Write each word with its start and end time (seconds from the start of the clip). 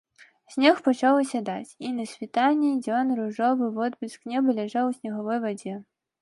Снег 0.53 0.77
пачаў 0.85 1.19
асядаць, 1.23 1.75
і 1.89 1.91
на 1.97 2.05
світанні 2.13 2.71
дзён 2.85 3.13
ружовы 3.19 3.69
водбліск 3.77 4.19
неба 4.33 4.49
ляжаў 4.63 4.85
у 4.95 4.97
снегавой 4.99 5.37
вадзе. 5.47 5.77